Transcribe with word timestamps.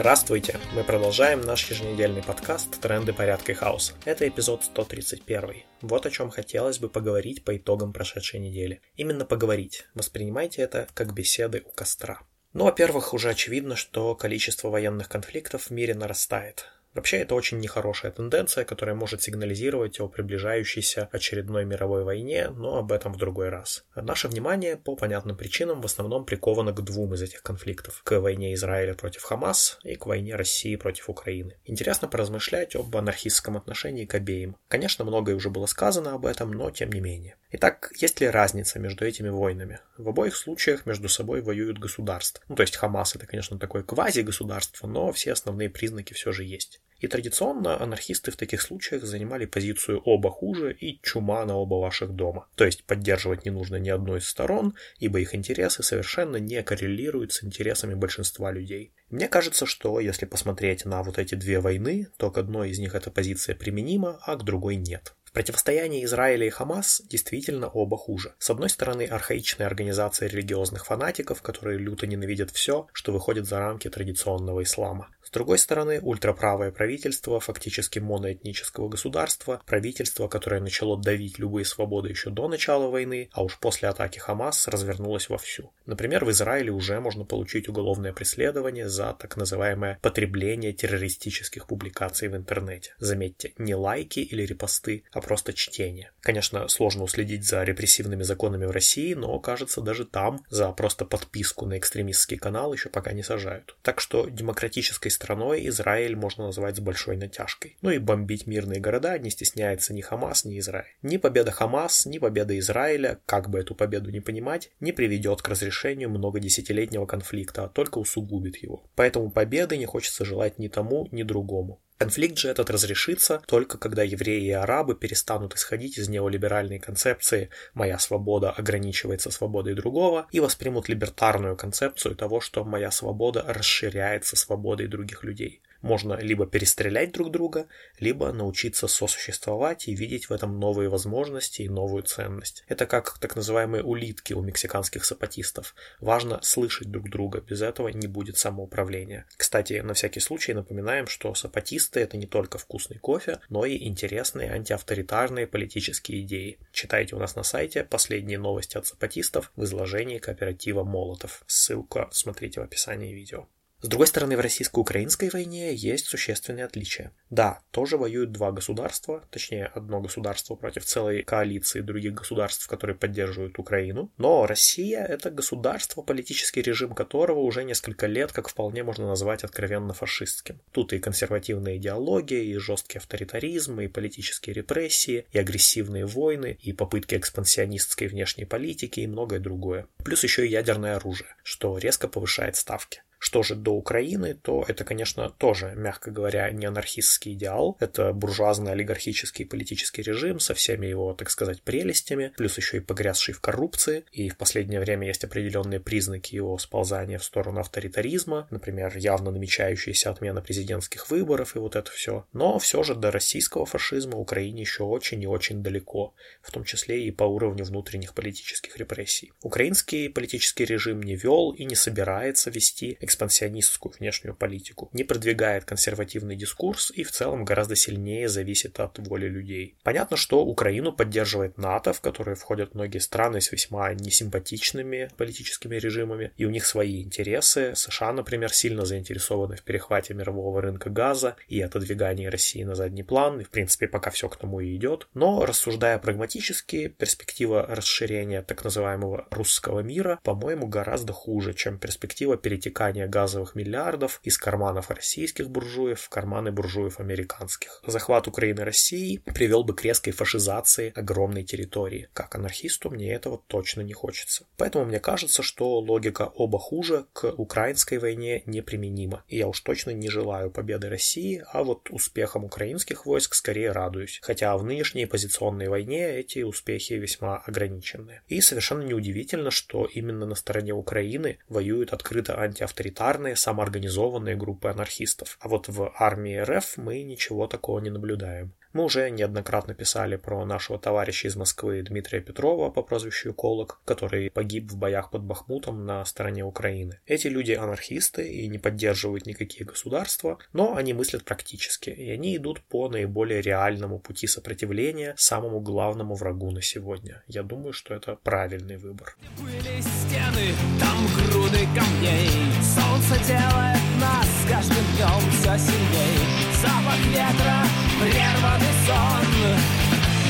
Здравствуйте! 0.00 0.58
Мы 0.72 0.82
продолжаем 0.82 1.42
наш 1.42 1.70
еженедельный 1.70 2.22
подкаст 2.22 2.80
«Тренды 2.80 3.12
порядка 3.12 3.52
и 3.52 3.54
хаоса». 3.54 3.92
Это 4.06 4.26
эпизод 4.26 4.64
131. 4.64 5.56
Вот 5.82 6.06
о 6.06 6.10
чем 6.10 6.30
хотелось 6.30 6.78
бы 6.78 6.88
поговорить 6.88 7.44
по 7.44 7.54
итогам 7.54 7.92
прошедшей 7.92 8.40
недели. 8.40 8.80
Именно 8.96 9.26
поговорить. 9.26 9.84
Воспринимайте 9.92 10.62
это 10.62 10.88
как 10.94 11.12
беседы 11.12 11.62
у 11.66 11.70
костра. 11.72 12.22
Ну, 12.54 12.64
во-первых, 12.64 13.12
уже 13.12 13.28
очевидно, 13.28 13.76
что 13.76 14.14
количество 14.14 14.70
военных 14.70 15.10
конфликтов 15.10 15.64
в 15.64 15.70
мире 15.70 15.94
нарастает. 15.94 16.70
Вообще 16.94 17.18
это 17.18 17.36
очень 17.36 17.58
нехорошая 17.58 18.10
тенденция, 18.10 18.64
которая 18.64 18.96
может 18.96 19.22
сигнализировать 19.22 20.00
о 20.00 20.08
приближающейся 20.08 21.08
очередной 21.12 21.64
мировой 21.64 22.02
войне, 22.02 22.50
но 22.50 22.78
об 22.78 22.90
этом 22.90 23.12
в 23.12 23.16
другой 23.16 23.48
раз. 23.48 23.84
Наше 23.94 24.26
внимание 24.26 24.76
по 24.76 24.96
понятным 24.96 25.36
причинам 25.36 25.80
в 25.82 25.84
основном 25.84 26.24
приковано 26.24 26.72
к 26.72 26.82
двум 26.82 27.14
из 27.14 27.22
этих 27.22 27.42
конфликтов. 27.42 28.02
К 28.02 28.18
войне 28.18 28.54
Израиля 28.54 28.94
против 28.94 29.22
Хамас 29.22 29.78
и 29.84 29.94
к 29.94 30.06
войне 30.06 30.34
России 30.34 30.74
против 30.74 31.08
Украины. 31.08 31.56
Интересно 31.64 32.08
поразмышлять 32.08 32.74
об 32.74 32.96
анархистском 32.96 33.56
отношении 33.56 34.04
к 34.04 34.14
обеим. 34.14 34.56
Конечно, 34.68 35.04
многое 35.04 35.36
уже 35.36 35.48
было 35.48 35.66
сказано 35.66 36.14
об 36.14 36.26
этом, 36.26 36.50
но 36.50 36.70
тем 36.70 36.90
не 36.90 37.00
менее. 37.00 37.36
Итак, 37.52 37.92
есть 37.96 38.20
ли 38.20 38.28
разница 38.28 38.78
между 38.78 39.04
этими 39.04 39.28
войнами? 39.28 39.80
В 39.96 40.08
обоих 40.08 40.36
случаях 40.36 40.86
между 40.86 41.08
собой 41.08 41.42
воюют 41.42 41.78
государства. 41.78 42.44
Ну, 42.48 42.54
то 42.54 42.62
есть 42.62 42.76
Хамас 42.76 43.16
это, 43.16 43.26
конечно, 43.26 43.58
такое 43.58 43.82
квази-государство, 43.82 44.86
но 44.86 45.12
все 45.12 45.32
основные 45.32 45.68
признаки 45.68 46.14
все 46.14 46.32
же 46.32 46.44
есть. 46.44 46.79
И 47.00 47.08
традиционно 47.08 47.80
анархисты 47.82 48.30
в 48.30 48.36
таких 48.36 48.60
случаях 48.62 49.04
занимали 49.04 49.46
позицию 49.46 50.00
«оба 50.04 50.30
хуже» 50.30 50.72
и 50.72 51.00
«чума 51.02 51.44
на 51.46 51.56
оба 51.56 51.74
ваших 51.74 52.12
дома». 52.12 52.46
То 52.54 52.64
есть 52.64 52.84
поддерживать 52.84 53.44
не 53.44 53.50
нужно 53.50 53.76
ни 53.76 53.88
одной 53.88 54.18
из 54.18 54.28
сторон, 54.28 54.74
ибо 54.98 55.18
их 55.18 55.34
интересы 55.34 55.82
совершенно 55.82 56.36
не 56.36 56.62
коррелируют 56.62 57.32
с 57.32 57.42
интересами 57.42 57.94
большинства 57.94 58.52
людей. 58.52 58.92
Мне 59.08 59.28
кажется, 59.28 59.66
что 59.66 59.98
если 59.98 60.26
посмотреть 60.26 60.84
на 60.84 61.02
вот 61.02 61.18
эти 61.18 61.34
две 61.34 61.60
войны, 61.60 62.08
то 62.16 62.30
к 62.30 62.38
одной 62.38 62.70
из 62.70 62.78
них 62.78 62.94
эта 62.94 63.10
позиция 63.10 63.54
применима, 63.54 64.20
а 64.22 64.36
к 64.36 64.44
другой 64.44 64.76
нет. 64.76 65.14
В 65.30 65.32
противостоянии 65.32 66.04
Израиля 66.04 66.44
и 66.44 66.50
Хамас 66.50 67.02
действительно 67.08 67.68
оба 67.68 67.96
хуже. 67.96 68.34
С 68.40 68.50
одной 68.50 68.68
стороны, 68.68 69.04
архаичная 69.04 69.68
организация 69.68 70.28
религиозных 70.28 70.86
фанатиков, 70.86 71.40
которые 71.40 71.78
люто 71.78 72.08
ненавидят 72.08 72.50
все, 72.50 72.88
что 72.92 73.12
выходит 73.12 73.46
за 73.46 73.60
рамки 73.60 73.88
традиционного 73.88 74.64
ислама. 74.64 75.08
С 75.30 75.32
другой 75.32 75.58
стороны, 75.58 76.00
ультраправое 76.00 76.72
правительство 76.72 77.38
фактически 77.38 78.00
моноэтнического 78.00 78.88
государства, 78.88 79.62
правительство, 79.64 80.26
которое 80.26 80.60
начало 80.60 81.00
давить 81.00 81.38
любые 81.38 81.64
свободы 81.64 82.08
еще 82.08 82.30
до 82.30 82.48
начала 82.48 82.88
войны, 82.88 83.30
а 83.30 83.44
уж 83.44 83.56
после 83.60 83.88
атаки 83.88 84.18
Хамас 84.18 84.66
развернулось 84.66 85.28
вовсю. 85.28 85.72
Например, 85.86 86.24
в 86.24 86.32
Израиле 86.32 86.72
уже 86.72 86.98
можно 86.98 87.24
получить 87.24 87.68
уголовное 87.68 88.12
преследование 88.12 88.88
за 88.88 89.12
так 89.12 89.36
называемое 89.36 90.00
потребление 90.02 90.72
террористических 90.72 91.68
публикаций 91.68 92.26
в 92.26 92.34
интернете. 92.34 92.96
Заметьте, 92.98 93.52
не 93.56 93.76
лайки 93.76 94.18
или 94.18 94.44
репосты, 94.44 95.04
а 95.12 95.20
просто 95.20 95.52
чтение. 95.52 96.10
Конечно, 96.22 96.66
сложно 96.66 97.04
уследить 97.04 97.46
за 97.46 97.62
репрессивными 97.62 98.24
законами 98.24 98.64
в 98.64 98.72
России, 98.72 99.14
но, 99.14 99.38
кажется, 99.38 99.80
даже 99.80 100.06
там 100.06 100.44
за 100.50 100.72
просто 100.72 101.04
подписку 101.04 101.66
на 101.66 101.78
экстремистский 101.78 102.36
канал 102.36 102.72
еще 102.72 102.88
пока 102.88 103.12
не 103.12 103.22
сажают. 103.22 103.76
Так 103.82 104.00
что 104.00 104.28
демократической 104.28 105.10
страной 105.20 105.68
Израиль 105.68 106.16
можно 106.16 106.46
назвать 106.46 106.76
с 106.76 106.80
большой 106.80 107.18
натяжкой. 107.18 107.76
Ну 107.82 107.90
и 107.90 107.98
бомбить 107.98 108.46
мирные 108.46 108.80
города 108.80 109.18
не 109.18 109.28
стесняется 109.28 109.92
ни 109.92 110.00
Хамас, 110.00 110.46
ни 110.46 110.58
Израиль. 110.58 110.96
Ни 111.02 111.18
победа 111.18 111.50
Хамас, 111.50 112.06
ни 112.06 112.18
победа 112.18 112.58
Израиля, 112.58 113.20
как 113.26 113.50
бы 113.50 113.58
эту 113.58 113.74
победу 113.74 114.10
не 114.10 114.20
понимать, 114.20 114.70
не 114.80 114.92
приведет 114.92 115.42
к 115.42 115.48
разрешению 115.48 116.08
многодесятилетнего 116.08 117.04
конфликта, 117.04 117.64
а 117.64 117.68
только 117.68 117.98
усугубит 117.98 118.56
его. 118.62 118.82
Поэтому 118.96 119.30
победы 119.30 119.76
не 119.76 119.84
хочется 119.84 120.24
желать 120.24 120.58
ни 120.58 120.68
тому, 120.68 121.06
ни 121.12 121.22
другому. 121.22 121.82
Конфликт 122.00 122.38
же 122.38 122.48
этот 122.48 122.70
разрешится 122.70 123.42
только 123.46 123.76
когда 123.76 124.02
евреи 124.02 124.46
и 124.46 124.52
арабы 124.52 124.94
перестанут 124.94 125.54
исходить 125.54 125.98
из 125.98 126.08
неолиберальной 126.08 126.78
концепции 126.78 127.50
«моя 127.74 127.98
свобода 127.98 128.50
ограничивается 128.50 129.30
свободой 129.30 129.74
другого» 129.74 130.26
и 130.32 130.40
воспримут 130.40 130.88
либертарную 130.88 131.58
концепцию 131.58 132.16
того, 132.16 132.40
что 132.40 132.64
моя 132.64 132.90
свобода 132.90 133.44
расширяется 133.46 134.34
свободой 134.36 134.86
других 134.86 135.24
людей. 135.24 135.60
Можно 135.82 136.14
либо 136.14 136.46
перестрелять 136.46 137.12
друг 137.12 137.30
друга, 137.30 137.66
либо 137.98 138.32
научиться 138.32 138.86
сосуществовать 138.86 139.88
и 139.88 139.94
видеть 139.94 140.28
в 140.28 140.32
этом 140.32 140.58
новые 140.58 140.88
возможности 140.88 141.62
и 141.62 141.68
новую 141.68 142.02
ценность. 142.02 142.64
Это 142.68 142.86
как 142.86 143.18
так 143.18 143.36
называемые 143.36 143.82
улитки 143.82 144.32
у 144.34 144.42
мексиканских 144.42 145.04
сапатистов. 145.04 145.74
Важно 146.00 146.40
слышать 146.42 146.90
друг 146.90 147.08
друга, 147.08 147.40
без 147.40 147.62
этого 147.62 147.88
не 147.88 148.06
будет 148.06 148.36
самоуправления. 148.36 149.26
Кстати, 149.36 149.80
на 149.80 149.94
всякий 149.94 150.20
случай 150.20 150.52
напоминаем, 150.52 151.06
что 151.06 151.34
сапатисты 151.34 152.00
это 152.00 152.16
не 152.16 152.26
только 152.26 152.58
вкусный 152.58 152.98
кофе, 152.98 153.40
но 153.48 153.64
и 153.64 153.86
интересные 153.86 154.50
антиавторитарные 154.52 155.46
политические 155.46 156.22
идеи. 156.22 156.58
Читайте 156.72 157.16
у 157.16 157.18
нас 157.18 157.36
на 157.36 157.42
сайте 157.42 157.84
последние 157.84 158.38
новости 158.38 158.76
от 158.76 158.86
сапатистов 158.86 159.50
в 159.56 159.64
изложении 159.64 160.18
кооператива 160.18 160.84
Молотов. 160.84 161.42
Ссылка 161.46 162.08
смотрите 162.12 162.60
в 162.60 162.64
описании 162.64 163.12
видео. 163.12 163.46
С 163.82 163.88
другой 163.88 164.08
стороны, 164.08 164.36
в 164.36 164.40
российско-украинской 164.40 165.30
войне 165.30 165.74
есть 165.74 166.06
существенные 166.06 166.66
отличия. 166.66 167.12
Да, 167.30 167.60
тоже 167.70 167.96
воюют 167.96 168.30
два 168.30 168.52
государства, 168.52 169.24
точнее, 169.30 169.66
одно 169.66 170.02
государство 170.02 170.54
против 170.54 170.84
целой 170.84 171.22
коалиции 171.22 171.80
других 171.80 172.12
государств, 172.12 172.68
которые 172.68 172.94
поддерживают 172.94 173.58
Украину. 173.58 174.12
Но 174.18 174.46
Россия— 174.46 175.02
это 175.08 175.30
государство, 175.30 176.02
политический 176.02 176.60
режим 176.60 176.94
которого 176.94 177.40
уже 177.40 177.64
несколько 177.64 178.06
лет 178.06 178.32
как 178.32 178.48
вполне 178.48 178.82
можно 178.82 179.06
назвать 179.06 179.44
откровенно 179.44 179.94
фашистским. 179.94 180.60
Тут 180.72 180.92
и 180.92 180.98
консервативная 180.98 181.78
идеология, 181.78 182.42
и 182.42 182.58
жесткий 182.58 182.98
авторитаризм, 182.98 183.80
и 183.80 183.88
политические 183.88 184.52
репрессии, 184.52 185.24
и 185.32 185.38
агрессивные 185.38 186.04
войны, 186.04 186.58
и 186.60 186.74
попытки 186.74 187.14
экспансионистской 187.14 188.08
внешней 188.08 188.44
политики, 188.44 189.00
и 189.00 189.06
многое 189.06 189.40
другое. 189.40 189.86
Плюс 190.04 190.22
еще 190.22 190.46
и 190.46 190.50
ядерное 190.50 190.96
оружие, 190.96 191.34
что 191.42 191.78
резко 191.78 192.08
повышает 192.08 192.56
ставки. 192.56 193.02
Что 193.20 193.42
же 193.42 193.54
до 193.54 193.72
Украины, 193.72 194.32
то 194.32 194.64
это, 194.66 194.82
конечно, 194.82 195.28
тоже, 195.28 195.74
мягко 195.76 196.10
говоря, 196.10 196.50
не 196.50 196.64
анархистский 196.64 197.34
идеал. 197.34 197.76
Это 197.78 198.14
буржуазный 198.14 198.72
олигархический 198.72 199.44
политический 199.44 200.00
режим 200.00 200.40
со 200.40 200.54
всеми 200.54 200.86
его, 200.86 201.12
так 201.12 201.28
сказать, 201.28 201.60
прелестями, 201.60 202.32
плюс 202.38 202.56
еще 202.56 202.78
и 202.78 202.80
погрязший 202.80 203.34
в 203.34 203.40
коррупции. 203.40 204.04
И 204.10 204.30
в 204.30 204.38
последнее 204.38 204.80
время 204.80 205.06
есть 205.06 205.22
определенные 205.22 205.80
признаки 205.80 206.34
его 206.34 206.56
сползания 206.56 207.18
в 207.18 207.24
сторону 207.24 207.60
авторитаризма, 207.60 208.48
например, 208.50 208.96
явно 208.96 209.30
намечающаяся 209.30 210.10
отмена 210.10 210.40
президентских 210.40 211.10
выборов 211.10 211.56
и 211.56 211.58
вот 211.58 211.76
это 211.76 211.90
все. 211.90 212.24
Но 212.32 212.58
все 212.58 212.82
же 212.82 212.94
до 212.94 213.10
российского 213.10 213.66
фашизма 213.66 214.16
Украине 214.16 214.62
еще 214.62 214.84
очень 214.84 215.22
и 215.22 215.26
очень 215.26 215.62
далеко, 215.62 216.14
в 216.40 216.50
том 216.50 216.64
числе 216.64 217.04
и 217.04 217.10
по 217.10 217.24
уровню 217.24 217.66
внутренних 217.66 218.14
политических 218.14 218.78
репрессий. 218.78 219.34
Украинский 219.42 220.08
политический 220.08 220.64
режим 220.64 221.02
не 221.02 221.16
вел 221.16 221.50
и 221.50 221.66
не 221.66 221.74
собирается 221.74 222.48
вести 222.48 222.96
экспансионистскую 223.10 223.92
внешнюю 223.98 224.34
политику, 224.36 224.88
не 224.92 225.02
продвигает 225.02 225.64
консервативный 225.64 226.36
дискурс 226.36 226.92
и 226.94 227.02
в 227.02 227.10
целом 227.10 227.44
гораздо 227.44 227.74
сильнее 227.74 228.28
зависит 228.28 228.78
от 228.78 228.98
воли 228.98 229.26
людей. 229.26 229.74
Понятно, 229.82 230.16
что 230.16 230.44
Украину 230.44 230.92
поддерживает 230.92 231.58
НАТО, 231.58 231.92
в 231.92 232.00
которое 232.00 232.36
входят 232.36 232.74
многие 232.74 232.98
страны 232.98 233.40
с 233.40 233.50
весьма 233.50 233.92
несимпатичными 233.94 235.10
политическими 235.16 235.76
режимами, 235.76 236.32
и 236.36 236.44
у 236.44 236.50
них 236.50 236.64
свои 236.64 237.02
интересы. 237.02 237.72
США, 237.74 238.12
например, 238.12 238.52
сильно 238.52 238.84
заинтересованы 238.84 239.56
в 239.56 239.62
перехвате 239.62 240.14
мирового 240.14 240.62
рынка 240.62 240.88
газа 240.88 241.36
и 241.48 241.60
отодвигании 241.60 242.26
России 242.26 242.62
на 242.62 242.74
задний 242.74 243.02
план, 243.02 243.40
и 243.40 243.44
в 243.44 243.50
принципе 243.50 243.88
пока 243.88 244.10
все 244.10 244.28
к 244.28 244.36
тому 244.36 244.60
и 244.60 244.76
идет. 244.76 245.08
Но 245.14 245.44
рассуждая 245.44 245.98
прагматически, 245.98 246.88
перспектива 246.88 247.66
расширения 247.66 248.42
так 248.42 248.62
называемого 248.62 249.26
русского 249.30 249.80
мира, 249.80 250.20
по-моему, 250.22 250.68
гораздо 250.68 251.12
хуже, 251.12 251.54
чем 251.54 251.78
перспектива 251.78 252.36
перетекания 252.36 252.99
переливания 253.00 253.06
газовых 253.08 253.54
миллиардов 253.54 254.20
из 254.22 254.38
карманов 254.38 254.90
российских 254.90 255.50
буржуев 255.50 256.00
в 256.00 256.08
карманы 256.08 256.52
буржуев 256.52 257.00
американских. 257.00 257.82
Захват 257.86 258.28
Украины 258.28 258.64
России 258.64 259.18
привел 259.18 259.64
бы 259.64 259.74
к 259.74 259.84
резкой 259.84 260.12
фашизации 260.12 260.92
огромной 260.94 261.44
территории. 261.44 262.08
Как 262.12 262.34
анархисту 262.34 262.90
мне 262.90 263.12
этого 263.12 263.42
точно 263.46 263.82
не 263.82 263.92
хочется. 263.92 264.46
Поэтому 264.56 264.84
мне 264.84 265.00
кажется, 265.00 265.42
что 265.42 265.78
логика 265.78 266.30
оба 266.34 266.58
хуже 266.58 267.04
к 267.12 267.32
украинской 267.38 267.98
войне 267.98 268.42
неприменима. 268.46 269.22
И 269.28 269.38
я 269.38 269.46
уж 269.46 269.60
точно 269.60 269.92
не 269.92 270.08
желаю 270.08 270.50
победы 270.50 270.88
России, 270.88 271.42
а 271.52 271.62
вот 271.62 271.90
успехом 271.90 272.44
украинских 272.44 273.06
войск 273.06 273.34
скорее 273.34 273.72
радуюсь. 273.72 274.20
Хотя 274.22 274.56
в 274.56 274.64
нынешней 274.64 275.06
позиционной 275.06 275.68
войне 275.68 276.18
эти 276.18 276.42
успехи 276.42 276.94
весьма 276.94 277.38
ограниченные. 277.46 278.22
И 278.28 278.40
совершенно 278.40 278.82
неудивительно, 278.82 279.50
что 279.50 279.86
именно 279.86 280.26
на 280.26 280.34
стороне 280.34 280.72
Украины 280.72 281.38
воюют 281.48 281.92
открыто 281.92 282.40
антиавторитарные 282.40 282.89
авторитарные, 282.90 283.36
самоорганизованные 283.36 284.36
группы 284.36 284.68
анархистов. 284.68 285.36
А 285.40 285.48
вот 285.48 285.68
в 285.68 285.92
армии 285.98 286.36
РФ 286.36 286.76
мы 286.76 287.02
ничего 287.02 287.46
такого 287.46 287.80
не 287.80 287.90
наблюдаем. 287.90 288.52
Мы 288.72 288.84
уже 288.84 289.10
неоднократно 289.10 289.74
писали 289.74 290.14
про 290.14 290.44
нашего 290.44 290.78
товарища 290.78 291.26
из 291.26 291.34
Москвы 291.34 291.82
Дмитрия 291.82 292.20
Петрова 292.20 292.70
по 292.70 292.82
прозвищу 292.82 293.32
Эколог, 293.32 293.80
который 293.84 294.30
погиб 294.30 294.70
в 294.70 294.76
боях 294.76 295.10
под 295.10 295.22
Бахмутом 295.22 295.84
на 295.84 296.04
стороне 296.04 296.44
Украины. 296.44 297.00
Эти 297.04 297.26
люди 297.26 297.50
анархисты 297.50 298.28
и 298.28 298.46
не 298.46 298.58
поддерживают 298.58 299.26
никакие 299.26 299.66
государства, 299.66 300.38
но 300.52 300.76
они 300.76 300.92
мыслят 300.92 301.24
практически, 301.24 301.90
и 301.90 302.10
они 302.10 302.36
идут 302.36 302.60
по 302.60 302.88
наиболее 302.88 303.42
реальному 303.42 303.98
пути 303.98 304.28
сопротивления 304.28 305.14
самому 305.16 305.60
главному 305.60 306.14
врагу 306.14 306.52
на 306.52 306.62
сегодня. 306.62 307.24
Я 307.26 307.42
думаю, 307.42 307.72
что 307.72 307.94
это 307.94 308.18
правильный 308.22 308.76
выбор. 308.76 309.16
Были 309.40 309.80
стены, 309.80 310.54
там 310.78 311.06
груды 311.50 311.68
камней. 311.74 312.30
Солнце 312.62 313.24
делает 313.24 313.80
нас 314.00 314.28
каждым 314.48 314.84
днем 314.94 315.30
все 315.32 315.58
сильней. 315.58 316.18
Запах 316.62 316.98
ветра, 317.06 317.64
прерванный 318.00 318.74
сон. 318.86 319.26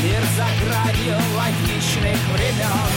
Мир 0.02 0.22
за 0.36 0.48
гранью 0.64 1.18
логичных 1.36 2.18
времен 2.32 2.92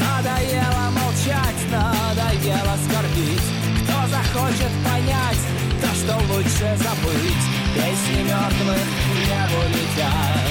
Надоело 0.00 0.90
молчать, 0.90 1.60
надоело 1.70 2.76
скорбить. 2.84 3.48
Кто 3.84 4.08
захочет 4.08 4.72
понять 4.82 5.42
то, 5.80 5.88
что 5.94 6.16
лучше 6.32 6.76
забыть? 6.78 7.44
Песни 7.74 8.22
мертвых 8.22 8.86
в 9.06 9.28
небо 9.28 9.62
летят. 9.68 10.50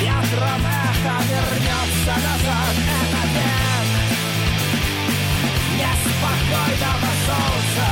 Ветром 0.00 0.62
эхо 0.66 1.16
вернется 1.28 2.14
назад. 2.26 2.74
Это 2.74 3.28
век 3.34 3.69
неспокойного 5.80 7.08
солнца 7.26 7.86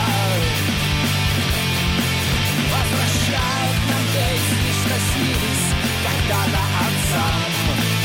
Возвращает 2.72 3.78
нам 3.88 4.04
песни, 4.12 4.70
что 4.80 4.94
снились 5.12 5.68
когда-то 6.04 6.62
отцам 6.84 7.97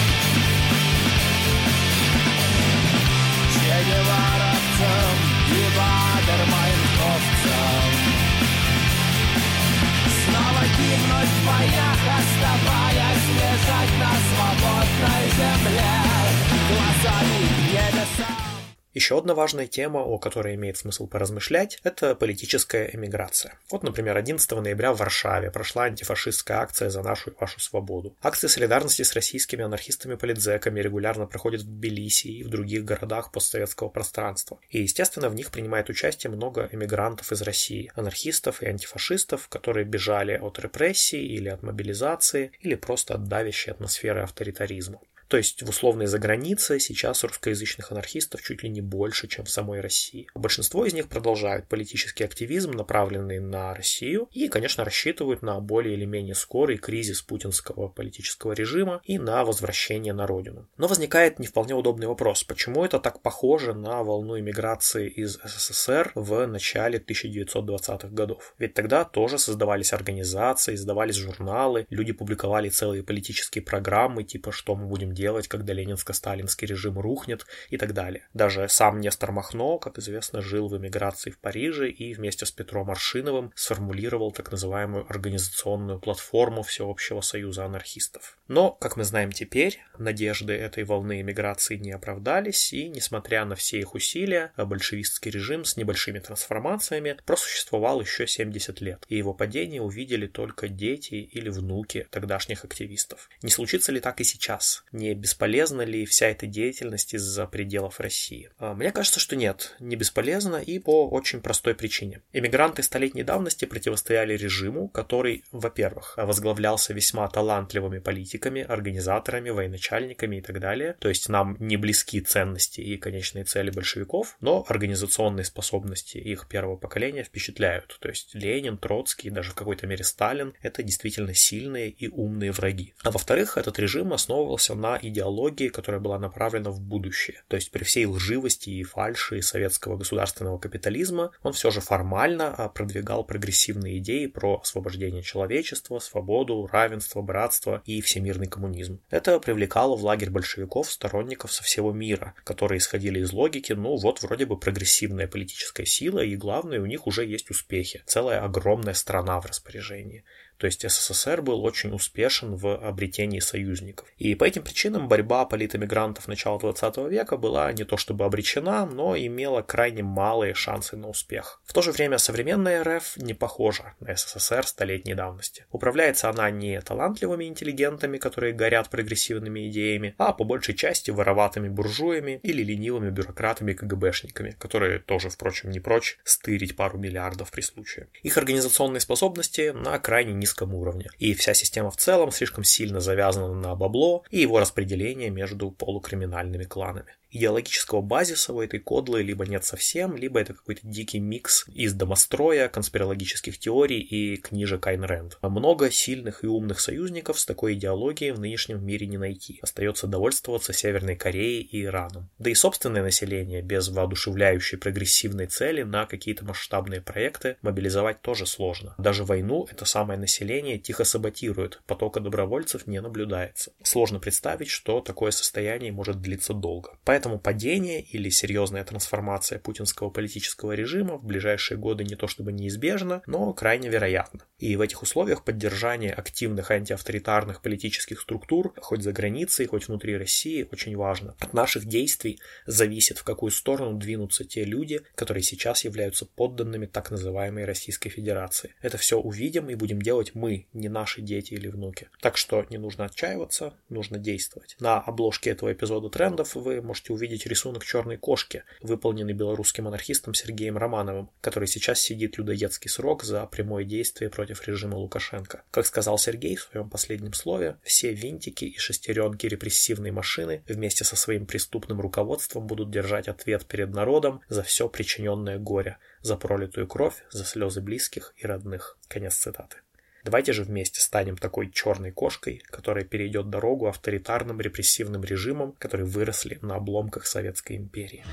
еще 18.94 19.18
одна 19.18 19.34
важная 19.34 19.68
тема, 19.68 20.00
о 20.00 20.20
которой 20.20 20.54
имеет 20.56 20.78
смысл 20.78 21.08
поразмышлять, 21.08 21.80
это 21.84 22.14
политическая 22.14 22.90
эмиграция. 22.94 23.58
Вот, 23.72 23.82
например, 23.82 24.16
11 24.18 24.52
ноября 24.52 24.94
в 24.94 24.98
Варшаве 24.98 25.50
прошла 25.50 25.86
антифашистская 25.86 26.60
акция 26.60 26.90
«За 26.90 27.02
нашу 27.02 27.32
и 27.32 27.34
вашу 27.40 27.60
свободу». 27.60 28.16
Акции 28.22 28.48
солидарности 28.48 29.02
с 29.02 29.14
российскими 29.14 29.64
анархистами-политзеками 29.64 30.80
регулярно 30.80 31.26
проходят 31.26 31.62
в 31.62 31.66
Тбилиси 31.66 32.28
и 32.28 32.44
в 32.44 32.50
других 32.50 32.86
городах 32.86 33.32
постсоветского 33.32 33.90
пространства. 33.90 34.60
И, 34.70 34.82
естественно, 34.82 35.30
в 35.30 35.36
них 35.36 35.50
принимает 35.50 35.90
участие 35.90 36.32
много 36.32 36.70
эмигрантов 36.72 37.32
из 37.32 37.42
России, 37.42 37.92
анархистов 37.96 38.62
и 38.62 38.68
антифашистов, 38.68 39.48
которые 39.50 39.86
бежали 39.86 40.34
от 40.34 40.60
репрессий 40.60 41.26
или 41.26 41.50
от 41.50 41.64
мобилизации, 41.64 42.52
или 42.60 42.76
просто 42.76 43.16
от 43.16 43.28
давящей 43.28 43.72
атмосферы 43.72 44.22
авторитаризма. 44.22 45.00
То 45.28 45.38
есть 45.38 45.64
в 45.64 45.70
условной 45.70 46.06
загранице 46.06 46.80
сейчас 46.80 47.24
русскоязычных 47.24 47.92
анархистов 47.92 48.42
чуть 48.42 48.64
ли 48.64 48.70
не 48.70 48.82
больше, 48.82 49.28
чем 49.28 49.46
в 49.46 49.50
самой 49.50 49.82
России. 49.82 50.28
Большинство 50.36 50.86
из 50.86 50.94
них 50.94 51.08
продолжают 51.08 51.68
политический 51.68 52.24
активизм, 52.24 52.72
направленный 52.72 53.40
на 53.40 53.74
Россию, 53.74 54.30
и, 54.32 54.48
конечно, 54.48 54.84
рассчитывают 54.84 55.42
на 55.42 55.60
более 55.60 55.96
или 55.96 56.06
менее 56.06 56.36
скорый 56.36 56.78
кризис 56.78 57.22
путинского 57.22 57.88
политического 57.88 58.54
режима 58.54 59.02
и 59.06 59.18
на 59.18 59.44
возвращение 59.46 60.14
на 60.14 60.28
родину. 60.28 60.68
Но 60.78 60.88
возникает 60.88 61.40
не 61.40 61.48
вполне 61.48 61.74
удобный 61.74 62.08
вопрос, 62.08 62.44
почему 62.44 62.84
это 62.84 63.00
так 63.00 63.22
похоже 63.22 63.74
на 63.74 64.04
волну 64.04 64.40
иммиграции 64.40 65.10
из 65.10 65.40
СССР 65.44 66.12
в 66.16 66.46
начале 66.48 67.00
1920-х 67.00 68.10
годов? 68.10 68.54
Ведь 68.58 68.74
тогда 68.74 69.06
тоже 69.06 69.38
создавались 69.38 69.94
организации, 69.94 70.76
издавались 70.76 71.16
журналы, 71.16 71.86
люди 71.90 72.14
публиковали 72.14 72.70
целые 72.70 73.04
политические 73.04 73.64
программы, 73.64 74.24
типа 74.24 74.52
«Что 74.52 74.76
мы 74.76 74.88
будем 74.88 75.13
делать 75.14 75.48
когда 75.48 75.74
ленинско-сталинский 75.74 76.68
режим 76.68 77.00
рухнет 77.00 77.46
и 77.70 77.78
так 77.78 77.94
далее. 77.94 78.28
Даже 78.34 78.68
сам 78.70 79.00
Нестор 79.00 79.32
Махно, 79.32 79.78
как 79.78 80.00
известно, 80.00 80.42
жил 80.42 80.68
в 80.68 80.78
эмиграции 80.78 81.32
в 81.32 81.40
Париже 81.40 81.90
и 81.90 82.14
вместе 82.14 82.46
с 82.46 82.52
Петром 82.52 82.90
Аршиновым 82.90 83.52
сформулировал 83.56 84.32
так 84.32 84.52
называемую 84.52 85.06
организационную 85.10 86.00
платформу 86.00 86.64
Всеобщего 86.64 87.22
союза 87.22 87.66
анархистов. 87.66 88.38
Но, 88.48 88.72
как 88.72 88.98
мы 88.98 89.04
знаем 89.04 89.32
теперь, 89.32 89.80
надежды 89.98 90.54
этой 90.54 90.84
волны 90.84 91.22
эмиграции 91.22 91.78
не 91.78 91.92
оправдались, 91.92 92.74
и, 92.74 92.90
несмотря 92.90 93.46
на 93.46 93.56
все 93.56 93.80
их 93.80 93.94
усилия, 93.96 94.52
большевистский 94.58 95.32
режим 95.32 95.66
с 95.66 95.78
небольшими 95.78 96.20
трансформациями 96.20 97.18
просуществовал 97.26 98.02
еще 98.02 98.28
70 98.28 98.82
лет, 98.82 99.06
и 99.08 99.18
его 99.18 99.34
падение 99.34 99.82
увидели 99.82 100.28
только 100.28 100.68
дети 100.68 101.16
или 101.16 101.50
внуки 101.50 102.08
тогдашних 102.10 102.66
активистов. 102.66 103.30
Не 103.42 103.50
случится 103.50 103.92
ли 103.92 104.00
так 104.00 104.20
и 104.22 104.24
сейчас? 104.24 104.84
Не 105.04 105.16
бесполезна 105.16 105.82
ли 105.82 106.06
вся 106.06 106.30
эта 106.30 106.48
деятельность 106.48 107.14
из-за 107.14 107.46
пределов 107.46 108.00
России? 108.00 108.50
А, 108.58 108.74
мне 108.74 108.90
кажется, 108.90 109.20
что 109.20 109.36
нет, 109.36 109.76
не 109.82 109.98
бесполезна 109.98 110.56
и 110.56 110.80
по 110.80 111.10
очень 111.10 111.42
простой 111.42 111.76
причине. 111.76 112.22
Эмигранты 112.32 112.84
столетней 112.84 113.24
давности 113.24 113.66
противостояли 113.66 114.38
режиму, 114.38 114.88
который, 114.88 115.44
во-первых, 115.52 116.14
возглавлялся 116.16 116.94
весьма 116.94 117.28
талантливыми 117.28 118.00
политиками, 118.00 118.62
организаторами, 118.62 119.50
военачальниками 119.50 120.38
и 120.38 120.42
так 120.42 120.62
далее, 120.62 120.96
то 121.00 121.10
есть 121.10 121.28
нам 121.28 121.58
не 121.60 121.76
близки 121.76 122.22
ценности 122.22 122.80
и 122.80 122.96
конечные 122.96 123.44
цели 123.44 123.72
большевиков, 123.72 124.38
но 124.40 124.66
организационные 124.70 125.44
способности 125.44 126.18
их 126.18 126.48
первого 126.48 126.78
поколения 126.78 127.26
впечатляют, 127.26 127.98
то 128.00 128.08
есть 128.08 128.34
Ленин, 128.36 128.78
Троцкий, 128.78 129.30
даже 129.30 129.52
в 129.52 129.56
какой-то 129.56 129.86
мере 129.86 130.06
Сталин— 130.06 130.54
это 130.62 130.82
действительно 130.82 131.34
сильные 131.34 131.90
и 131.90 132.08
умные 132.08 132.54
враги. 132.54 132.94
А 133.04 133.12
во-вторых, 133.12 133.58
этот 133.58 133.78
режим 133.80 134.14
основывался 134.14 134.76
на 134.76 134.93
идеологии, 135.02 135.70
которая 135.70 136.02
была 136.02 136.20
направлена 136.20 136.72
в 136.72 136.80
будущее. 136.80 137.44
То 137.48 137.56
есть 137.56 137.72
при 137.72 137.84
всей 137.84 138.06
лживости 138.06 138.70
и 138.70 138.84
фальши 138.84 139.42
советского 139.42 139.98
государственного 139.98 140.58
капитализма 140.58 141.32
он 141.42 141.54
все 141.54 141.72
же 141.72 141.82
формально 141.82 142.54
а, 142.54 142.70
продвигал 142.70 143.24
прогрессивные 143.24 144.00
идеи 144.00 144.28
про 144.28 144.60
освобождение 144.62 145.24
человечества, 145.24 146.00
свободу, 146.00 146.68
равенство, 146.72 147.22
братство 147.22 147.82
и 147.86 148.02
всемирный 148.02 148.48
коммунизм. 148.48 149.00
Это 149.10 149.40
привлекало 149.40 149.96
в 149.96 150.04
лагерь 150.04 150.30
большевиков 150.30 150.92
сторонников 150.92 151.52
со 151.52 151.64
всего 151.64 151.92
мира, 151.92 152.34
которые 152.44 152.80
исходили 152.80 153.20
из 153.20 153.32
логики, 153.34 153.74
ну 153.74 153.96
вот 153.96 154.22
вроде 154.22 154.46
бы 154.46 154.58
прогрессивная 154.58 155.28
политическая 155.28 155.86
сила, 155.86 156.20
и 156.20 156.36
главное, 156.36 156.80
у 156.80 156.86
них 156.86 157.08
уже 157.08 157.26
есть 157.26 157.50
успехи. 157.50 158.04
Целая 158.06 158.44
огромная 158.44 158.94
страна 158.94 159.40
в 159.40 159.46
распоряжении. 159.46 160.24
То 160.58 160.66
есть 160.66 160.88
СССР 160.88 161.42
был 161.42 161.64
очень 161.64 161.94
успешен 161.94 162.56
в 162.56 162.76
обретении 162.76 163.40
союзников. 163.40 164.08
И 164.18 164.36
по 164.36 164.44
этим 164.44 164.64
причинам 164.64 165.08
борьба 165.08 165.46
политэмигрантов 165.46 166.28
начала 166.28 166.60
20 166.60 166.98
века 167.10 167.38
была 167.38 167.72
не 167.74 167.84
то 167.84 167.98
чтобы 167.98 168.26
обречена, 168.26 168.86
но 168.86 169.18
имела 169.18 169.62
крайне 169.62 170.04
малые 170.04 170.54
шансы 170.54 170.96
на 170.96 171.10
успех. 171.10 171.62
В 171.66 171.74
то 171.74 171.82
же 171.82 171.92
время 171.92 172.18
современная 172.18 172.84
РФ 172.84 173.18
не 173.18 173.34
похожа 173.34 173.96
на 174.00 174.16
СССР 174.16 174.66
столетней 174.68 175.14
давности. 175.14 175.66
Управляется 175.72 176.30
она 176.30 176.50
не 176.50 176.80
талантливыми 176.82 177.46
интеллигентами, 177.46 178.18
которые 178.18 178.54
горят 178.54 178.90
прогрессивными 178.90 179.68
идеями, 179.70 180.16
а 180.18 180.34
по 180.34 180.44
большей 180.44 180.76
части 180.76 181.12
вороватыми 181.12 181.70
буржуями 181.70 182.40
или 182.44 182.64
ленивыми 182.64 183.10
бюрократами-КГБшниками, 183.10 184.56
которые 184.60 185.00
тоже, 185.00 185.30
впрочем, 185.30 185.72
не 185.72 185.80
прочь 185.80 186.18
стырить 186.24 186.76
пару 186.76 186.98
миллиардов 186.98 187.52
при 187.52 187.62
случае. 187.62 188.08
Их 188.22 188.38
организационные 188.38 189.02
способности 189.02 189.72
на 189.74 189.98
крайне 190.00 190.34
низком 190.44 190.74
уровне. 190.76 191.08
И 191.20 191.34
вся 191.34 191.54
система 191.54 191.90
в 191.90 191.96
целом 191.96 192.32
слишком 192.32 192.66
сильно 192.66 193.00
завязана 193.00 193.54
на 193.54 193.76
бабло 193.76 194.24
и 194.30 194.42
его 194.42 194.60
распределение 194.60 195.30
между 195.30 195.72
полукриминальными 195.72 196.66
кланами 196.66 197.16
идеологического 197.34 198.02
базиса 198.02 198.54
у 198.54 198.62
этой 198.62 198.80
кодлы 198.80 199.24
либо 199.24 199.46
нет 199.46 199.66
совсем, 199.66 200.16
либо 200.16 200.40
это 200.40 200.54
какой-то 200.54 200.82
дикий 200.84 201.20
микс 201.20 201.66
из 201.68 201.94
домостроя, 201.94 202.70
конспирологических 202.70 203.58
теорий 203.58 204.00
и 204.00 204.38
книжек 204.38 204.86
Айн 204.88 205.04
Рэнд. 205.04 205.40
Много 205.42 205.90
сильных 205.92 206.44
и 206.44 206.48
умных 206.48 206.80
союзников 206.80 207.40
с 207.40 207.46
такой 207.46 207.74
идеологией 207.74 208.32
в 208.32 208.40
нынешнем 208.40 208.86
мире 208.86 209.08
не 209.08 209.18
найти. 209.18 209.60
Остается 209.62 210.08
довольствоваться 210.08 210.74
Северной 210.74 211.16
Кореей 211.16 211.62
и 211.62 211.84
Ираном. 211.84 212.30
Да 212.38 212.50
и 212.50 212.54
собственное 212.54 213.04
население 213.04 213.62
без 213.62 213.90
воодушевляющей 213.90 214.78
прогрессивной 214.78 215.48
цели 215.48 215.84
на 215.84 216.06
какие-то 216.06 216.46
масштабные 216.46 217.02
проекты 217.02 217.58
мобилизовать 217.62 218.22
тоже 218.22 218.46
сложно. 218.46 218.94
Даже 218.98 219.24
войну 219.24 219.68
это 219.72 219.86
самое 219.86 220.20
население 220.20 220.78
тихо 220.78 221.04
саботирует, 221.04 221.82
потока 221.88 222.20
добровольцев 222.20 222.86
не 222.86 223.02
наблюдается. 223.02 223.72
Сложно 223.82 224.20
представить, 224.20 224.70
что 224.70 225.02
такое 225.02 225.32
состояние 225.32 225.92
может 225.92 226.22
длиться 226.22 226.54
долго. 226.54 226.92
Поэтому 227.04 227.23
Поэтому 227.24 227.40
падение 227.40 228.02
или 228.02 228.30
серьезная 228.30 228.84
трансформация 228.84 229.58
путинского 229.58 230.10
политического 230.10 230.74
режима 230.74 231.16
в 231.16 231.24
ближайшие 231.24 231.78
годы 231.78 232.04
не 232.04 232.16
то 232.16 232.28
чтобы 232.28 232.52
неизбежно, 232.52 233.22
но 233.28 233.54
крайне 233.54 233.88
вероятно. 233.88 234.42
И 234.64 234.78
в 234.78 234.82
этих 234.82 235.02
условиях 235.02 235.44
поддержание 235.44 236.14
активных 236.14 236.72
антиавторитарных 236.72 237.62
политических 237.62 238.22
структур, 238.22 238.74
хоть 238.78 239.04
за 239.04 239.12
границей, 239.12 239.66
хоть 239.66 239.90
внутри 239.90 240.16
России, 240.16 240.66
очень 240.72 240.96
важно. 240.96 241.36
От 241.40 241.54
наших 241.54 241.84
действий 241.84 242.40
зависит, 242.66 243.18
в 243.18 243.26
какую 243.26 243.52
сторону 243.52 243.98
двинутся 243.98 244.46
те 244.46 244.64
люди, 244.64 245.02
которые 245.16 245.44
сейчас 245.44 245.84
являются 245.84 246.26
подданными 246.26 246.86
так 246.86 247.12
называемой 247.12 247.66
Российской 247.66 248.10
Федерации. 248.10 248.74
Это 248.82 248.98
все 248.98 249.20
увидим 249.20 249.70
и 249.70 249.76
будем 249.76 250.02
делать 250.02 250.32
мы, 250.34 250.66
не 250.72 250.88
наши 250.88 251.22
дети 251.22 251.56
или 251.56 251.68
внуки. 251.68 252.08
Так 252.22 252.38
что 252.38 252.66
не 252.70 252.78
нужно 252.78 253.04
отчаиваться, 253.04 253.74
нужно 253.90 254.18
действовать. 254.18 254.78
На 254.80 255.02
обложке 255.02 255.50
этого 255.50 255.74
эпизода 255.74 256.08
трендов 256.10 256.56
вы 256.56 256.82
можете 256.82 257.12
увидеть 257.12 257.46
рисунок 257.46 257.84
черной 257.84 258.16
кошки, 258.16 258.64
выполненный 258.80 259.34
белорусским 259.34 259.90
анархистом 259.90 260.34
Сергеем 260.34 260.78
Романовым, 260.78 261.32
который 261.42 261.68
сейчас 261.68 262.00
сидит 262.00 262.38
людоедский 262.38 262.90
срок 262.90 263.26
за 263.26 263.46
прямое 263.48 263.84
действие 263.84 264.30
против 264.30 264.53
режима 264.62 264.96
Лукашенко. 264.96 265.64
Как 265.72 265.86
сказал 265.86 266.18
Сергей 266.18 266.56
в 266.56 266.62
своем 266.62 266.90
последнем 266.90 267.34
слове, 267.34 267.78
все 267.84 268.14
винтики 268.14 268.66
и 268.66 268.78
шестеренки 268.78 269.48
репрессивной 269.48 270.12
машины 270.12 270.64
вместе 270.68 271.04
со 271.04 271.16
своим 271.16 271.46
преступным 271.46 272.00
руководством 272.00 272.68
будут 272.68 272.92
держать 272.92 273.28
ответ 273.28 273.66
перед 273.66 273.90
народом 273.90 274.42
за 274.50 274.64
все 274.64 274.88
причиненное 274.88 275.58
горе, 275.58 275.98
за 276.22 276.36
пролитую 276.38 276.88
кровь, 276.88 277.24
за 277.32 277.46
слезы 277.46 277.82
близких 277.82 278.34
и 278.38 278.46
родных. 278.46 278.98
Конец 279.08 279.36
цитаты. 279.36 279.78
Давайте 280.24 280.54
же 280.54 280.64
вместе 280.64 281.02
станем 281.02 281.36
такой 281.36 281.70
черной 281.70 282.12
кошкой, 282.12 282.64
которая 282.68 283.04
перейдет 283.04 283.50
дорогу 283.50 283.88
авторитарным 283.88 284.62
репрессивным 284.62 285.22
режимам, 285.22 285.74
которые 285.74 286.08
выросли 286.08 286.60
на 286.62 286.76
обломках 286.76 287.28
Советской 287.28 287.76
империи. 287.76 288.24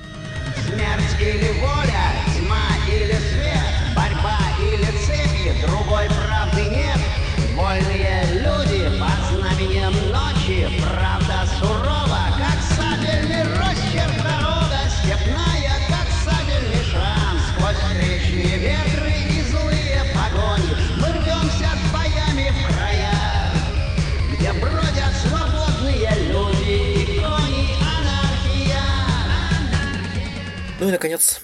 Смерть 0.67 1.21
или 1.21 1.51
воля, 1.59 2.13
тьма 2.37 2.67
или 2.87 3.11
свет, 3.11 3.93
борьба 3.93 4.39
или 4.61 4.85
цепи, 5.05 5.65
другой. 5.65 6.10
life. 7.57 7.90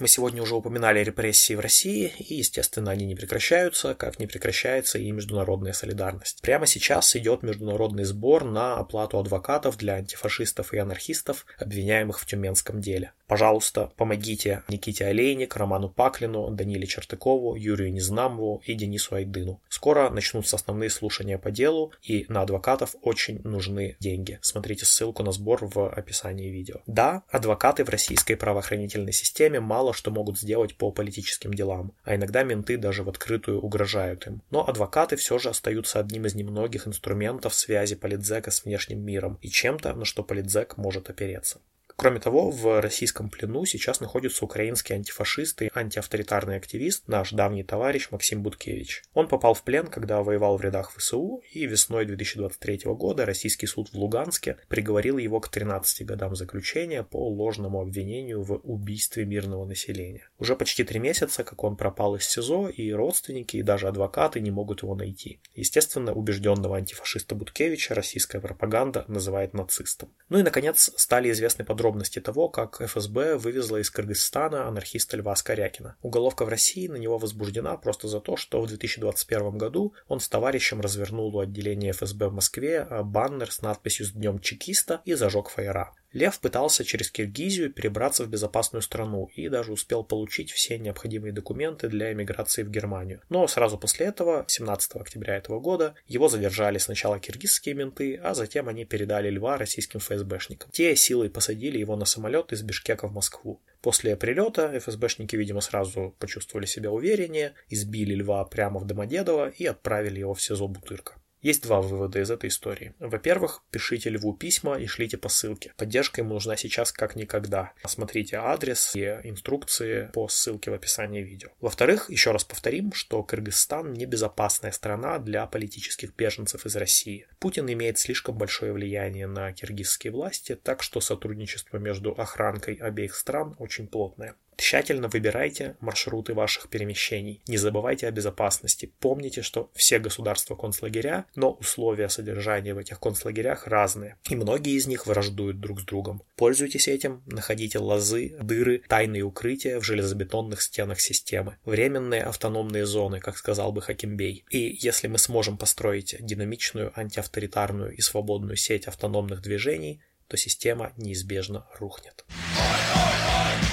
Мы 0.00 0.08
сегодня 0.08 0.42
уже 0.42 0.54
упоминали 0.54 1.02
репрессии 1.02 1.54
в 1.54 1.60
России, 1.60 2.12
и, 2.18 2.34
естественно, 2.34 2.90
они 2.90 3.06
не 3.06 3.14
прекращаются, 3.14 3.94
как 3.94 4.18
не 4.18 4.26
прекращается 4.26 4.98
и 4.98 5.10
международная 5.10 5.72
солидарность. 5.72 6.40
Прямо 6.42 6.66
сейчас 6.66 7.14
идет 7.16 7.42
международный 7.42 8.04
сбор 8.04 8.44
на 8.44 8.76
оплату 8.76 9.18
адвокатов 9.18 9.76
для 9.76 9.94
антифашистов 9.94 10.72
и 10.72 10.78
анархистов, 10.78 11.46
обвиняемых 11.58 12.20
в 12.20 12.26
Тюменском 12.26 12.80
деле. 12.80 13.12
Пожалуйста, 13.26 13.92
помогите 13.96 14.62
Никите 14.68 15.04
Олейник, 15.04 15.54
Роману 15.56 15.88
Паклину, 15.88 16.50
Даниле 16.50 16.86
Чертыкову, 16.86 17.54
Юрию 17.56 17.92
Незнамову 17.92 18.62
и 18.64 18.74
Денису 18.74 19.14
Айдыну. 19.14 19.60
Скоро 19.68 20.08
начнутся 20.10 20.56
основные 20.56 20.88
слушания 20.90 21.38
по 21.38 21.50
делу, 21.50 21.92
и 22.02 22.24
на 22.28 22.42
адвокатов 22.42 22.96
очень 23.02 23.40
нужны 23.42 23.96
деньги. 24.00 24.38
Смотрите 24.42 24.86
ссылку 24.86 25.22
на 25.22 25.32
сбор 25.32 25.66
в 25.66 25.88
описании 25.88 26.48
видео. 26.48 26.80
Да, 26.86 27.22
адвокаты 27.28 27.84
в 27.84 27.90
российской 27.90 28.34
правоохранительной 28.34 29.12
системе 29.12 29.60
мало 29.60 29.77
что 29.92 30.10
могут 30.10 30.38
сделать 30.38 30.76
по 30.76 30.90
политическим 30.90 31.54
делам, 31.54 31.92
а 32.04 32.14
иногда 32.14 32.42
менты 32.42 32.76
даже 32.76 33.02
в 33.02 33.08
открытую 33.08 33.60
угрожают 33.60 34.26
им. 34.26 34.42
Но 34.50 34.66
адвокаты 34.66 35.16
все 35.16 35.38
же 35.38 35.48
остаются 35.48 36.00
одним 36.00 36.26
из 36.26 36.34
немногих 36.34 36.86
инструментов 36.86 37.54
связи 37.54 37.94
политзека 37.94 38.50
с 38.50 38.64
внешним 38.64 39.00
миром 39.00 39.38
и 39.42 39.48
чем-то, 39.48 39.94
на 39.94 40.04
что 40.04 40.22
политзек 40.22 40.76
может 40.76 41.10
опереться. 41.10 41.60
Кроме 42.00 42.20
того, 42.20 42.52
в 42.52 42.80
российском 42.80 43.28
плену 43.28 43.64
сейчас 43.64 43.98
находится 43.98 44.44
украинский 44.44 44.94
антифашист 44.94 45.62
и 45.62 45.70
антиавторитарный 45.74 46.54
активист, 46.54 47.08
наш 47.08 47.32
давний 47.32 47.64
товарищ 47.64 48.12
Максим 48.12 48.44
Буткевич. 48.44 49.02
Он 49.14 49.26
попал 49.26 49.54
в 49.54 49.64
плен, 49.64 49.88
когда 49.88 50.22
воевал 50.22 50.56
в 50.56 50.60
рядах 50.60 50.92
ВСУ, 50.92 51.42
и 51.52 51.66
весной 51.66 52.06
2023 52.06 52.82
года 52.84 53.26
российский 53.26 53.66
суд 53.66 53.88
в 53.88 53.94
Луганске 53.94 54.58
приговорил 54.68 55.18
его 55.18 55.40
к 55.40 55.48
13 55.48 56.06
годам 56.06 56.36
заключения 56.36 57.02
по 57.02 57.28
ложному 57.28 57.80
обвинению 57.80 58.44
в 58.44 58.60
убийстве 58.62 59.24
мирного 59.24 59.64
населения. 59.64 60.28
Уже 60.38 60.54
почти 60.54 60.84
три 60.84 61.00
месяца, 61.00 61.42
как 61.42 61.64
он 61.64 61.76
пропал 61.76 62.14
из 62.14 62.28
СИЗО, 62.28 62.68
и 62.68 62.92
родственники, 62.92 63.56
и 63.56 63.62
даже 63.62 63.88
адвокаты 63.88 64.38
не 64.38 64.52
могут 64.52 64.84
его 64.84 64.94
найти. 64.94 65.40
Естественно, 65.56 66.12
убежденного 66.12 66.76
антифашиста 66.76 67.34
Буткевича 67.34 67.96
российская 67.96 68.40
пропаганда 68.40 69.04
называет 69.08 69.52
нацистом. 69.52 70.10
Ну 70.28 70.38
и, 70.38 70.44
наконец, 70.44 70.92
стали 70.94 71.32
известны 71.32 71.64
подробности 71.64 71.87
того, 72.20 72.48
как 72.48 72.80
ФСБ 72.80 73.36
вывезла 73.36 73.78
из 73.78 73.90
Кыргызстана 73.90 74.66
анархиста 74.66 75.16
Льва 75.16 75.34
Скорякина. 75.36 75.96
Уголовка 76.02 76.44
в 76.44 76.48
России 76.48 76.88
на 76.88 76.96
него 76.96 77.18
возбуждена 77.18 77.76
просто 77.76 78.08
за 78.08 78.20
то, 78.20 78.36
что 78.36 78.60
в 78.60 78.66
2021 78.66 79.58
году 79.58 79.94
он 80.06 80.20
с 80.20 80.28
товарищем 80.28 80.80
развернул 80.80 81.34
у 81.34 81.40
отделения 81.40 81.92
ФСБ 81.92 82.28
в 82.28 82.34
Москве 82.34 82.86
баннер 83.04 83.50
с 83.50 83.62
надписью 83.62 84.06
«С 84.06 84.12
днем 84.12 84.38
чекиста» 84.38 85.00
и 85.04 85.14
зажег 85.14 85.48
фаера. 85.48 85.94
Лев 86.12 86.40
пытался 86.40 86.84
через 86.84 87.10
Киргизию 87.10 87.70
перебраться 87.70 88.24
в 88.24 88.28
безопасную 88.28 88.80
страну 88.82 89.28
и 89.34 89.48
даже 89.48 89.72
успел 89.72 90.02
получить 90.02 90.50
все 90.50 90.78
необходимые 90.78 91.32
документы 91.32 91.88
для 91.88 92.12
эмиграции 92.12 92.62
в 92.62 92.70
Германию. 92.70 93.20
Но 93.28 93.46
сразу 93.46 93.76
после 93.76 94.06
этого, 94.06 94.44
17 94.48 94.96
октября 94.96 95.36
этого 95.36 95.60
года, 95.60 95.94
его 96.06 96.28
задержали 96.28 96.78
сначала 96.78 97.20
киргизские 97.20 97.74
менты, 97.74 98.16
а 98.16 98.34
затем 98.34 98.68
они 98.68 98.86
передали 98.86 99.28
Льва 99.28 99.58
российским 99.58 100.00
ФСБшникам. 100.00 100.70
Те 100.72 100.96
силой 100.96 101.28
посадили 101.28 101.78
его 101.78 101.94
на 101.96 102.06
самолет 102.06 102.52
из 102.52 102.62
Бишкека 102.62 103.06
в 103.06 103.12
Москву. 103.12 103.60
После 103.82 104.16
прилета 104.16 104.78
ФСБшники, 104.78 105.36
видимо, 105.36 105.60
сразу 105.60 106.14
почувствовали 106.18 106.66
себя 106.66 106.90
увереннее, 106.90 107.52
избили 107.68 108.14
Льва 108.14 108.44
прямо 108.44 108.80
в 108.80 108.86
Домодедово 108.86 109.50
и 109.50 109.66
отправили 109.66 110.20
его 110.20 110.34
в 110.34 110.42
СИЗО 110.42 110.68
Бутырка. 110.68 111.14
Есть 111.40 111.62
два 111.62 111.80
вывода 111.80 112.20
из 112.20 112.30
этой 112.30 112.48
истории. 112.48 112.94
Во-первых, 112.98 113.62
пишите 113.70 114.10
Льву 114.10 114.34
письма 114.34 114.78
и 114.78 114.86
шлите 114.86 115.16
по 115.16 115.28
ссылке. 115.28 115.72
Поддержка 115.76 116.20
ему 116.20 116.34
нужна 116.34 116.56
сейчас 116.56 116.90
как 116.90 117.14
никогда. 117.14 117.72
Смотрите 117.86 118.36
адрес 118.36 118.96
и 118.96 119.04
инструкции 119.22 120.10
по 120.12 120.28
ссылке 120.28 120.70
в 120.70 120.74
описании 120.74 121.22
видео. 121.22 121.50
Во-вторых, 121.60 122.10
еще 122.10 122.32
раз 122.32 122.44
повторим, 122.44 122.92
что 122.92 123.22
Кыргызстан 123.22 123.92
небезопасная 123.92 124.72
страна 124.72 125.18
для 125.18 125.46
политических 125.46 126.14
беженцев 126.16 126.66
из 126.66 126.74
России. 126.74 127.26
Путин 127.38 127.70
имеет 127.72 127.98
слишком 127.98 128.36
большое 128.36 128.72
влияние 128.72 129.26
на 129.28 129.52
киргизские 129.52 130.12
власти, 130.12 130.56
так 130.56 130.82
что 130.82 131.00
сотрудничество 131.00 131.78
между 131.78 132.12
охранкой 132.12 132.74
обеих 132.74 133.14
стран 133.14 133.54
очень 133.58 133.86
плотное. 133.86 134.34
Тщательно 134.58 135.06
выбирайте 135.06 135.76
маршруты 135.78 136.34
ваших 136.34 136.68
перемещений. 136.68 137.40
Не 137.46 137.56
забывайте 137.56 138.08
о 138.08 138.10
безопасности. 138.10 138.92
Помните, 138.98 139.40
что 139.42 139.70
все 139.74 140.00
государства 140.00 140.56
концлагеря, 140.56 141.26
но 141.36 141.52
условия 141.52 142.08
содержания 142.08 142.74
в 142.74 142.78
этих 142.78 142.98
концлагерях 142.98 143.68
разные. 143.68 144.16
И 144.28 144.34
многие 144.34 144.74
из 144.74 144.88
них 144.88 145.06
враждуют 145.06 145.60
друг 145.60 145.80
с 145.80 145.84
другом. 145.84 146.24
Пользуйтесь 146.34 146.88
этим, 146.88 147.22
находите 147.26 147.78
лозы, 147.78 148.36
дыры, 148.42 148.82
тайные 148.88 149.22
укрытия 149.22 149.78
в 149.78 149.84
железобетонных 149.84 150.60
стенах 150.60 150.98
системы. 150.98 151.56
Временные 151.64 152.24
автономные 152.24 152.84
зоны, 152.84 153.20
как 153.20 153.36
сказал 153.36 153.70
бы 153.70 153.80
Хакимбей. 153.80 154.44
И 154.50 154.76
если 154.80 155.06
мы 155.06 155.18
сможем 155.18 155.56
построить 155.56 156.16
динамичную, 156.18 156.92
антиавторитарную 156.98 157.94
и 157.94 158.00
свободную 158.00 158.56
сеть 158.56 158.88
автономных 158.88 159.40
движений, 159.40 160.02
то 160.26 160.36
система 160.36 160.92
неизбежно 160.96 161.68
рухнет. 161.78 162.24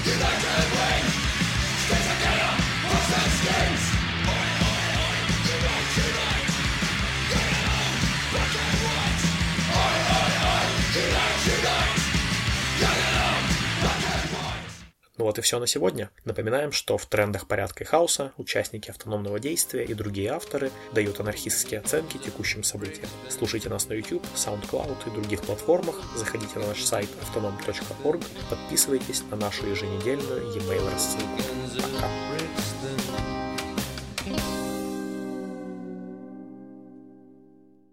United 0.05 0.67
we 0.73 1.09
States 1.85 2.07
together, 2.13 2.51
us 2.93 3.09
and 3.17 3.31
skins. 3.31 3.94
Вот 15.25 15.39
и 15.39 15.41
все 15.41 15.59
на 15.59 15.65
сегодня. 15.65 16.11
Напоминаем, 16.23 16.71
что 16.71 16.97
в 16.97 17.05
трендах 17.07 17.47
порядка 17.47 17.83
и 17.83 17.87
хаоса 17.87 18.31
участники 18.37 18.91
автономного 18.91 19.39
действия 19.39 19.83
и 19.83 19.93
другие 19.95 20.29
авторы 20.29 20.71
дают 20.93 21.19
анархистские 21.19 21.79
оценки 21.79 22.17
текущим 22.17 22.63
событиям. 22.63 23.07
Слушайте 23.29 23.69
нас 23.69 23.89
на 23.89 23.93
YouTube, 23.93 24.23
SoundCloud 24.35 25.07
и 25.07 25.09
других 25.09 25.41
платформах, 25.41 25.95
заходите 26.15 26.59
на 26.59 26.67
наш 26.67 26.83
сайт 26.83 27.09
autonom.org, 27.33 28.23
подписывайтесь 28.49 29.23
на 29.31 29.37
нашу 29.37 29.67
еженедельную 29.67 30.43
e-mail 30.53 30.91
рассылку. 30.91 31.41
Пока! 31.75 32.24